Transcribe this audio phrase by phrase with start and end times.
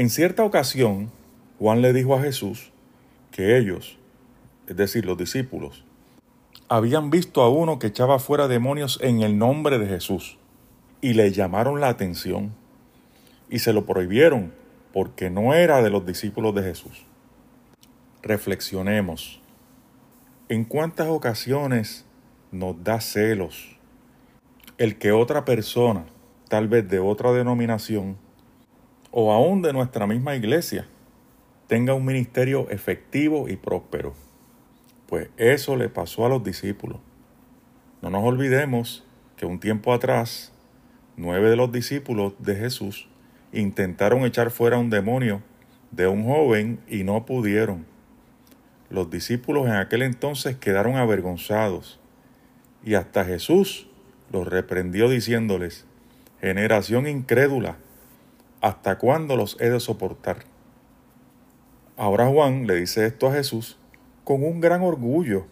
[0.00, 1.10] En cierta ocasión,
[1.58, 2.72] Juan le dijo a Jesús
[3.30, 3.98] que ellos,
[4.66, 5.84] es decir, los discípulos,
[6.70, 10.38] habían visto a uno que echaba fuera demonios en el nombre de Jesús
[11.02, 12.54] y le llamaron la atención
[13.50, 14.54] y se lo prohibieron
[14.94, 17.04] porque no era de los discípulos de Jesús.
[18.22, 19.42] Reflexionemos.
[20.48, 22.06] ¿En cuántas ocasiones
[22.52, 23.76] nos da celos
[24.78, 26.06] el que otra persona,
[26.48, 28.16] tal vez de otra denominación,
[29.10, 30.86] o aún de nuestra misma iglesia,
[31.66, 34.14] tenga un ministerio efectivo y próspero?
[35.06, 36.98] Pues eso le pasó a los discípulos.
[38.02, 39.04] No nos olvidemos
[39.36, 40.52] que un tiempo atrás,
[41.16, 43.08] nueve de los discípulos de Jesús
[43.52, 45.42] intentaron echar fuera un demonio
[45.90, 47.86] de un joven y no pudieron.
[48.90, 52.00] Los discípulos en aquel entonces quedaron avergonzados
[52.84, 53.88] y hasta Jesús
[54.32, 55.84] los reprendió diciéndoles,
[56.40, 57.76] generación incrédula,
[58.60, 60.44] ¿hasta cuándo los he de soportar?
[61.96, 63.78] Ahora Juan le dice esto a Jesús
[64.24, 65.46] con un gran orgullo,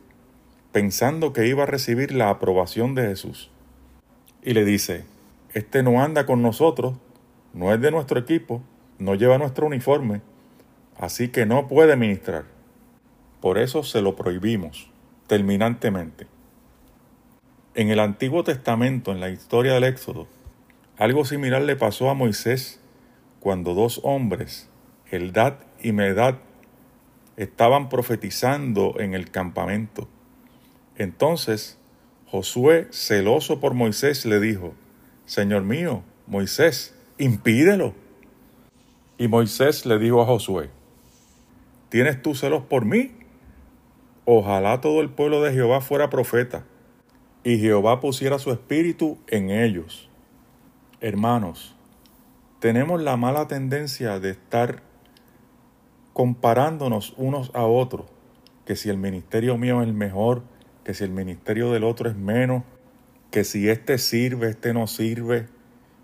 [0.73, 3.51] pensando que iba a recibir la aprobación de Jesús.
[4.43, 5.05] Y le dice,
[5.53, 6.95] este no anda con nosotros,
[7.53, 8.63] no es de nuestro equipo,
[8.99, 10.21] no lleva nuestro uniforme,
[10.99, 12.45] así que no puede ministrar.
[13.41, 14.91] Por eso se lo prohibimos
[15.27, 16.27] terminantemente.
[17.75, 20.27] En el Antiguo Testamento, en la historia del Éxodo,
[20.97, 22.81] algo similar le pasó a Moisés
[23.41, 24.69] cuando dos hombres,
[25.11, 26.37] Eldad y Medad,
[27.37, 30.09] estaban profetizando en el campamento.
[30.97, 31.79] Entonces
[32.31, 34.75] Josué, celoso por Moisés, le dijo,
[35.25, 37.95] Señor mío, Moisés, impídelo.
[39.17, 40.69] Y Moisés le dijo a Josué,
[41.89, 43.13] ¿tienes tú celos por mí?
[44.27, 46.67] Ojalá todo el pueblo de Jehová fuera profeta
[47.45, 50.11] y Jehová pusiera su espíritu en ellos.
[51.01, 51.75] Hermanos,
[52.61, 54.83] tenemos la mala tendencia de estar
[56.13, 58.07] comparándonos unos a otros,
[58.65, 60.43] que si el ministerio mío es el mejor,
[60.85, 62.65] que si el ministerio del otro es menos,
[63.31, 65.47] que si este sirve, este no sirve,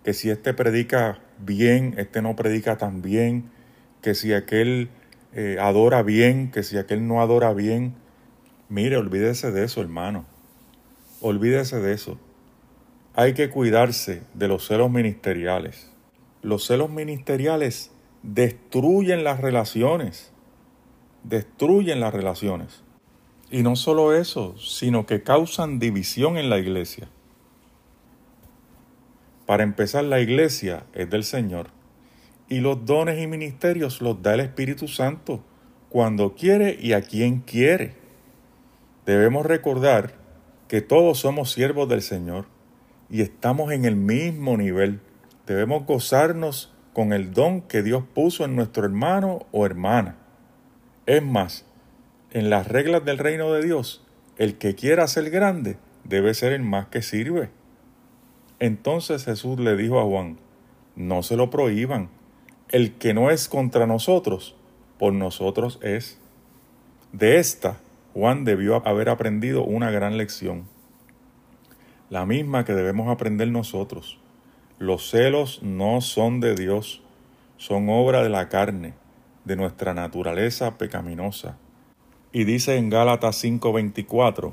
[0.04, 3.50] que si este predica bien, este no predica tan bien,
[4.02, 4.90] que si aquel
[5.34, 7.94] eh, adora bien, que si aquel no adora bien.
[8.68, 10.26] Mire, olvídese de eso, hermano.
[11.20, 12.18] Olvídese de eso.
[13.14, 15.93] Hay que cuidarse de los celos ministeriales.
[16.44, 17.90] Los celos ministeriales
[18.22, 20.30] destruyen las relaciones.
[21.22, 22.82] Destruyen las relaciones.
[23.50, 27.08] Y no solo eso, sino que causan división en la iglesia.
[29.46, 31.68] Para empezar, la iglesia es del Señor.
[32.50, 35.42] Y los dones y ministerios los da el Espíritu Santo
[35.88, 37.94] cuando quiere y a quien quiere.
[39.06, 40.16] Debemos recordar
[40.68, 42.48] que todos somos siervos del Señor
[43.08, 45.00] y estamos en el mismo nivel.
[45.46, 50.16] Debemos gozarnos con el don que Dios puso en nuestro hermano o hermana.
[51.06, 51.66] Es más,
[52.30, 54.06] en las reglas del reino de Dios,
[54.38, 57.50] el que quiera ser grande debe ser el más que sirve.
[58.58, 60.38] Entonces Jesús le dijo a Juan,
[60.96, 62.08] no se lo prohíban,
[62.70, 64.56] el que no es contra nosotros,
[64.98, 66.18] por nosotros es.
[67.12, 67.78] De esta
[68.14, 70.68] Juan debió haber aprendido una gran lección,
[72.10, 74.20] la misma que debemos aprender nosotros.
[74.84, 77.00] Los celos no son de Dios,
[77.56, 78.92] son obra de la carne,
[79.46, 81.56] de nuestra naturaleza pecaminosa.
[82.32, 84.52] Y dice en Gálatas 5:24,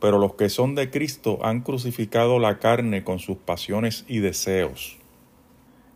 [0.00, 4.96] pero los que son de Cristo han crucificado la carne con sus pasiones y deseos.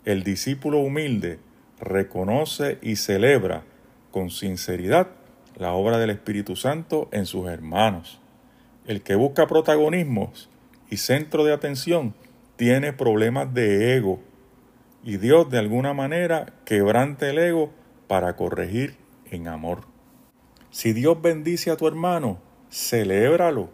[0.04, 1.38] El discípulo humilde
[1.80, 3.62] reconoce y celebra
[4.10, 5.08] con sinceridad
[5.56, 8.20] la obra del Espíritu Santo en sus hermanos.
[8.86, 10.50] El que busca protagonismos
[10.90, 12.12] y centro de atención
[12.56, 14.20] tiene problemas de ego
[15.04, 17.70] y Dios de alguna manera quebrante el ego
[18.06, 18.96] para corregir
[19.30, 19.80] en amor.
[20.70, 23.70] Si Dios bendice a tu hermano, celébralo.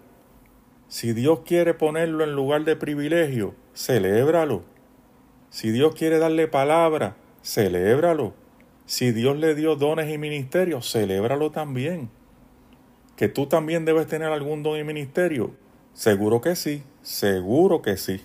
[0.88, 4.64] Si Dios quiere ponerlo en lugar de privilegio, celébralo.
[5.50, 8.34] Si Dios quiere darle palabra, celébralo.
[8.86, 12.10] Si Dios le dio dones y ministerios, celébralo también.
[13.16, 15.52] ¿Que tú también debes tener algún don y ministerio?
[15.92, 18.22] Seguro que sí, seguro que sí.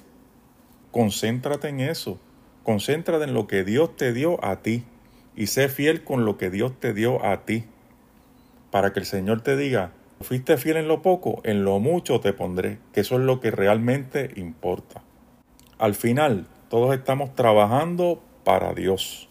[0.94, 2.20] Concéntrate en eso.
[2.64, 4.84] Concéntrate en lo que Dios te dio a ti
[5.36, 7.64] y sé fiel con lo que Dios te dio a ti.
[8.70, 9.92] Para que el Señor te diga,
[10.22, 13.50] fuiste fiel en lo poco, en lo mucho te pondré, que eso es lo que
[13.50, 15.02] realmente importa.
[15.80, 19.30] Al final, todos estamos trabajando para Dios.